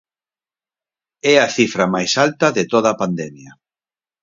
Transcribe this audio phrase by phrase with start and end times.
[1.33, 3.51] É a cifra máis alta de toda a pandemia.